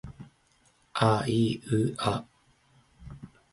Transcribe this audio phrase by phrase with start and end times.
[0.93, 2.25] あいうあ